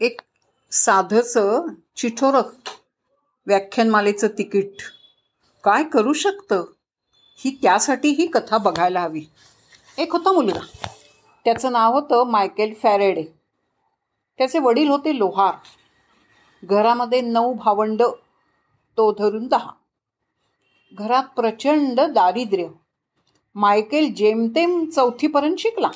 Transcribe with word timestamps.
एक 0.00 0.20
साधंसं 0.72 1.66
चिठोरक 1.96 2.44
व्याख्यानमालेचं 3.46 4.26
तिकीट 4.26 4.70
काय 5.64 5.84
करू 5.84 6.12
शकतं? 6.12 6.64
ही 7.36 7.58
त्यासाठी 7.62 8.08
ही 8.08 8.26
कथा 8.26 8.58
बघायला 8.58 9.00
हवी. 9.00 9.22
एक 9.98 10.12
होता 10.12 10.32
मुलगा. 10.32 10.86
त्याचं 11.44 11.72
नाव 11.72 11.92
होतं 11.92 12.26
मायकेल 12.26 12.74
फॅरेडे. 12.74 13.24
त्याचे 14.38 14.58
वडील 14.58 14.88
होते 14.88 15.18
लोहार. 15.18 15.54
घरामध्ये 16.64 17.20
नऊ 17.20 17.54
भावंड 17.54 18.02
तो 18.96 19.12
धरून 19.12 19.46
दहा. 19.46 19.70
घरात 20.92 21.24
प्रचंड 21.36 22.00
दारिद्र्य. 22.00 22.66
मायकेल 23.54 24.14
जेमतेम 24.14 24.90
चौथीपर्यंत 24.90 25.56
शिकला. 25.58 25.90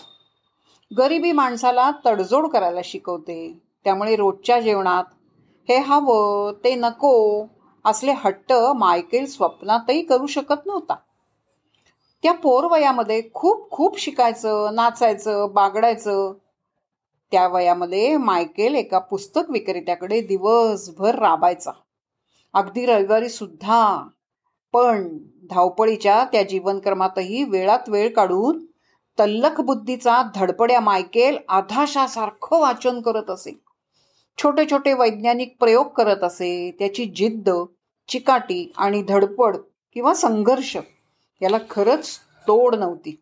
गरिबी 0.98 1.32
माणसाला 1.32 1.90
तडजोड 2.06 2.46
करायला 2.46 2.80
शिकवते. 2.84 3.71
त्यामुळे 3.84 4.16
रोजच्या 4.16 4.60
जेवणात 4.60 5.04
हे 5.68 5.78
हवं 5.78 6.52
ते 6.64 6.74
नको 6.74 7.44
असले 7.84 8.12
हट्ट 8.12 8.52
मायकेल 8.76 9.26
स्वप्नातही 9.26 10.02
करू 10.02 10.26
शकत 10.26 10.66
नव्हता. 10.66 10.94
त्या 12.22 12.32
पोरवयामध्ये 12.32 13.22
खूप 13.34 13.70
खूप 13.70 13.98
शिकायचं 13.98 14.74
नाचायचं 14.74 15.48
बागडायचं. 15.52 16.32
त्या 17.32 17.48
वयामध्ये 17.48 18.16
मायकेल 18.16 18.74
एका 18.74 18.98
पुस्तक 18.98 19.50
विक्रेत्याकडे 19.50 20.20
दिवसभर 20.20 21.14
राबायचा. 21.14 21.70
अगदी 22.52 22.86
रविवारी 22.86 23.28
सुद्धा. 23.28 24.08
पण 24.72 25.18
धावपळीच्या 25.50 26.24
त्या 26.24 26.42
जीवनक्रमातही 26.42 27.44
वेळात 27.44 27.88
वेळ 27.88 28.14
काढून 28.14 28.64
तल्लख 29.18 29.60
बुद्धीचा 29.60 30.22
धडपड्या 30.34 30.80
मायकेल 30.80 31.38
आधाशासारखं 31.48 32.60
वाचन 32.60 33.00
करत 33.00 33.30
असे. 33.30 33.71
छोटे 34.38 34.66
छोटे 34.70 34.92
वैज्ञानिक 34.92 35.56
प्रयोग 35.60 35.88
करत 35.88 36.24
असे 36.24 36.76
त्याची 36.78 37.04
जिद्द 37.04 37.50
चिकाटी 38.08 38.72
आणि 38.76 39.02
धडपड 39.02 39.56
किंवा 39.92 40.14
संघर्ष 40.14 40.76
याला 41.42 41.56
खरंच 41.70 42.18
तोड 42.48 42.74
नव्हती. 42.74 43.20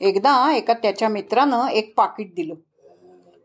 एकदा 0.00 0.56
एका 0.56 0.72
त्याच्या 0.72 1.08
मित्रानं 1.08 1.68
एक 1.68 1.94
पाकिट 1.96 2.34
दिलं. 2.34 2.54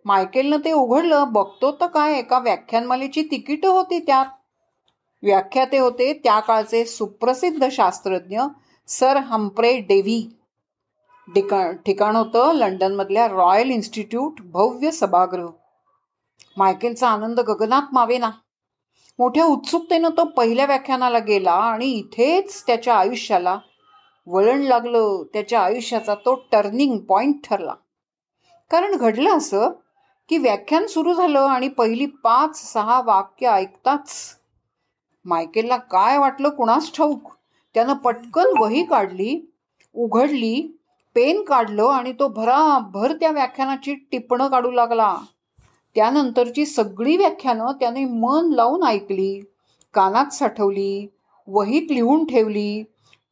मायकेलनं 0.06 0.58
ते 0.66 0.72
उघडलं 0.72 1.25
बघतो 1.28 1.72
तर 1.72 1.88
काय 1.88 2.20
एका 2.20 2.39
व्याख्यानमालेची 2.39 3.23
तिकीटं 3.31 3.70
होती 3.70 4.00
त्यात. 4.00 4.26
व्याख्याते 5.23 5.78
होते 5.78 6.14
त्या 6.14 6.39
काळचे 6.39 6.86
सुप्रसिद्ध 6.86 7.70
शास्त्रज्ञ 7.72 8.42
सर 8.88 9.17
हम्प्रे 9.17 9.78
डेव्ही. 9.78 10.30
ठिकाण 11.28 11.78
ठिकाण 11.78 12.16
होतं 12.16 12.53
लंडनमधल्या 12.53 13.28
रॉयल 13.28 13.70
इन्स्टिट्यूट 13.70 14.42
भव्य 14.42 14.92
सभागृह. 14.92 15.52
मायकेलचा 16.58 17.09
आनंद 17.09 17.39
गगनात 17.39 17.94
मावेना. 17.94 18.31
मोठ्या 19.19 19.45
उत्सुकतेनं 19.45 20.09
तो 20.09 20.23
पहिल्या 20.23 20.66
व्याख्यानाला 20.66 21.19
गेला 21.19 21.52
आणि 21.52 21.86
इथेच 21.86 22.63
त्याच्या 22.67 22.95
आयुष्याला 22.95 23.58
वळण 24.27 24.61
लागलं. 24.61 25.23
त्याच्या 25.33 25.61
आयुष्याचा 25.61 26.16
तो 26.16 26.36
टर्निंग 26.52 26.97
पॉइंट 26.97 27.36
ठरला. 27.44 27.73
कारण 28.71 28.95
घडलं 28.95 29.38
असं 29.38 29.71
की 30.30 30.38
व्याख्यान 30.38 30.88
सुरू 30.88 31.14
झालं 31.14 31.39
आणि 31.39 31.67
पहिली 31.67 32.05
पाच 32.05 32.73
सहा 32.73 33.02
वाक्य 33.02 33.47
ऐकताच 33.47 34.38
मायकेलला 35.25 35.77
काय 35.77 36.17
वाटलं 36.17 36.49
कुणास 36.49 36.94
ठाऊक? 36.94 37.31
त्यानं 37.73 37.94
पटकन 37.94 38.45
वही 38.59 38.83
काढली 38.83 39.53
उघडली 39.94 40.80
पेन 41.16 41.44
काढलं 41.44 41.86
आणि 41.86 42.11
तो 42.11 42.27
भराभर 42.27 43.14
त्या 43.14 43.31
व्याख्यानाची 43.31 43.94
टिपणं 43.94 44.47
काढू 44.47 44.71
लागला. 44.71 45.17
त्यानंतरची 45.95 46.66
सगळी 46.66 47.17
व्याख्यानं 47.17 47.72
त्याने 47.72 48.05
मन 48.05 48.53
लावून 48.53 48.83
ऐकली 48.83 49.44
कानात 49.94 50.33
साठवली 50.33 51.08
वहीत 51.47 51.91
लिहून 51.91 52.25
ठेवली. 52.25 52.83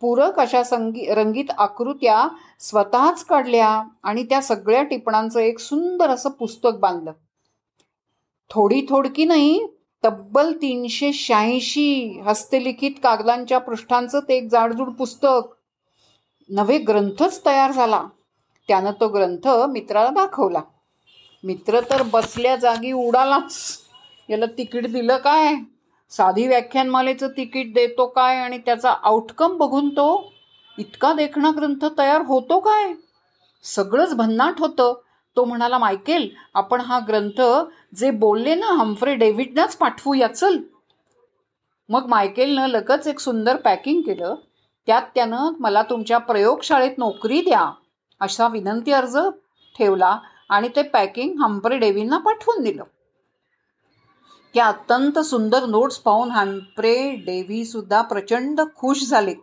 पूरक 0.02 0.40
अशा 0.40 0.64
संगी 0.64 1.06
रंगीत 1.06 1.52
आकृत्या 1.58 2.28
स्वतःच 2.60 3.26
काढल्या 3.26 3.84
आणि 4.04 4.24
त्या 4.24 4.42
सगळ्या 4.42 4.84
टिपणांचं 4.84 5.40
एक 5.40 5.60
सुंदर 5.60 6.10
असं 6.10 6.30
पुस्तक 6.30 6.70
बांधलं. 6.80 7.12
थोडी 8.50 8.86
थोडकी 8.90 9.26
नाही 9.26 9.68
तब्बल 10.06 10.54
तीनशे 10.54 11.14
शहाऐंशी 11.14 12.22
हस्तलिखित 12.26 12.92
कागदांच्या 13.04 13.58
पृष्ठांचं 13.58 14.20
ते 14.20 14.38
एक 14.38 14.48
जाडजूड 14.52 14.90
पुस्तक. 14.90 15.42
नवे 16.50 16.78
ग्रंथच 16.78 17.46
तयार 17.46 17.72
झाला. 17.72 18.04
त्यानं 18.68 18.92
तो 18.92 19.08
ग्रंथ 19.08 19.48
मित्राला 19.48 20.10
दाखवला. 20.10 20.62
मित्र 21.44 21.80
तर 21.80 22.04
बसल्या 22.04 22.56
जागी 22.56 22.92
उडालाच. 22.92 23.78
याला 24.30 24.46
तिकीट 24.46 24.92
दिलं 24.92 25.18
काय? 25.18 25.56
साधी 26.10 26.48
व्याख्यानमालेचं 26.48 27.28
तिकीट 27.28 27.74
देतो 27.74 28.06
काय 28.06 28.38
आणि 28.38 28.58
त्याचा 28.58 28.92
आउटकम 29.04 29.58
बघून 29.58 29.90
तो 29.90 30.34
इतका 30.78 31.14
देखणा 31.14 31.52
ग्रंथ 31.56 31.86
तयार 31.98 32.22
होतो 32.22 32.60
काय? 32.60 32.94
सगळंच 33.64 34.16
भन्नाट 34.16 34.60
होतं. 34.60 35.02
तो 35.36 35.46
म्हणाला 35.46 35.78
मायकेल 35.78 36.30
आपण 36.54 36.82
हा 36.82 37.00
ग्रंथ 37.08 37.42
जे 37.96 38.12
बोलले 38.12 38.56
ना 38.56 38.66
हम्फ्रे 38.66 39.16
डेव्हिडनाच 39.16 39.78
पाठवूया 39.78 40.28
चल. 40.28 40.58
मग 41.90 42.06
मायकेलनं 42.08 42.68
लगच 42.68 43.08
एक 43.08 43.20
सुंदर 43.20 43.56
पॅकिंग 43.56 44.02
केलं. 44.02 44.36
त्यात 44.86 45.02
त्यानं 45.16 45.52
मला 45.60 45.82
तुमच्या 45.82 46.18
प्रयोगशाळेत 46.18 46.98
नोकरी 46.98 47.42
द्या. 47.42 47.72
असा 48.22 48.48
विनंती 48.48 48.92
अर्ज 48.92 49.18
ठेवला. 49.78 50.20
आणि 50.52 50.70
ते 50.76 50.82
पॅकिंग 50.82 51.40
हम्प्रे 51.40 51.78
डेव्हींना 51.78 52.18
पाठवून 52.18 52.64
दिलं. 52.64 52.84
त्या 54.54 54.66
अत्यंत 54.66 55.20
सुंदर 55.20 55.66
नोट्स 55.66 55.98
पाहून 55.98 56.32
हम्प्रे 56.32 57.16
डेव्ही 57.16 57.66
सुद्धा 57.66 58.02
प्रचंड 58.02 58.62
खुश 58.76 59.04
झाले. 59.04 59.34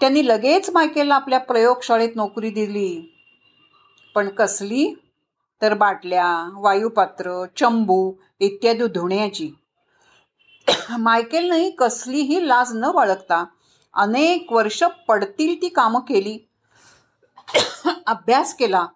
त्यांनी 0.00 0.28
लगेच 0.28 0.70
मायकेलला 0.70 1.14
आपल्या 1.14 1.38
प्रयोगशाळेत 1.38 2.16
नोकरी 2.16 2.50
दिली. 2.50 3.14
पण 4.14 4.28
कसली? 4.28 4.94
तर 5.62 5.74
बाटल्या 5.74 6.48
वायुपात्र 6.54 7.44
चंबू 7.56 8.12
इत्यादी 8.40 8.86
धुण्याची. 8.86 9.50
मायकेलनंही 10.98 11.70
कसलीही 11.70 12.48
लाज 12.48 12.70
न 12.74 12.90
बाळगता 12.92 13.44
अनेक 13.94 14.52
वर्ष 14.52 14.82
पडतील 14.82 15.62
ती 15.62 15.68
कामं 15.68 16.00
केली. 16.00 16.38
अभ्यास 18.06 18.54
केला. 18.54 18.86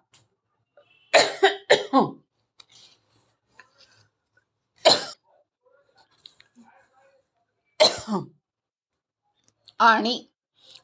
आणि 9.79 10.25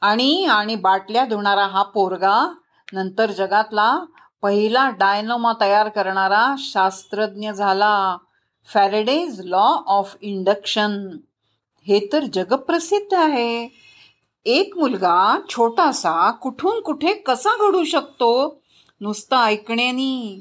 आणि 0.01 0.45
आणि 0.45 0.75
बाटल्या 0.75 1.25
धुणारा 1.25 1.65
हा 1.67 1.83
पोरगा 1.83 2.53
नंतर 2.93 3.31
जगातला 3.31 4.03
पहिला 4.41 4.89
डायनोमा 4.89 5.53
तयार 5.61 5.89
करणारा 5.89 6.55
शास्त्रज्ञ 6.57 7.51
झाला. 7.51 8.17
Faraday's 8.73 9.41
law 9.41 9.81
of 9.85 10.15
induction. 10.21 11.17
हे 11.87 12.09
तर 12.13 12.23
जगप्रसिद्ध 12.33 13.13
आहे. 13.13 13.67
एक 14.45 14.77
मुलगा 14.77 15.39
छोटासा 15.49 16.31
कुठून 16.31 16.79
कुठे 16.79 17.13
कसा 17.13 17.69
घडू 17.69 17.83
शकतो 17.83 18.61
नुसतं 19.01 19.37
ऐकण्यानी? 19.37 20.39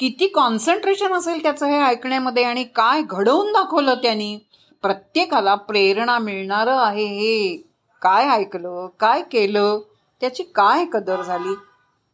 किती 0.00 0.26
कॉन्सन्ट्रेशन 0.26 1.12
असेल 1.12 1.42
त्याचं 1.42 1.66
हे 1.66 1.80
ऐकण्यामध्ये 1.82 2.44
आणि 2.44 2.64
काय 2.64 3.02
घडवून 3.02 3.52
दाखवलं 3.52 3.94
त्यांनी? 3.94 4.38
प्रत्येकाला 4.82 5.54
प्रेरणा 5.54 6.18
मिळणारं 6.18 6.76
आहे 6.76 7.04
हे. 7.04 7.56
काय 8.02 8.28
ऐकलं? 8.28 8.86
काय 9.00 9.22
केलं? 9.22 9.80
त्याची 10.20 10.42
काय 10.42 10.84
कदर 10.92 11.22
झाली? 11.22 11.54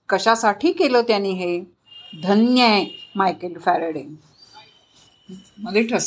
कशासाठी 0.08 0.72
केलं 0.72 1.03
त्यांनी 1.03 1.30
हे? 1.30 1.74
धन्य 2.22 2.62
आहे 2.62 3.10
मायकेल 3.16 3.58
फॅरेडे. 3.58 4.04
मध्ये 5.59 5.83
ठस 5.83 6.03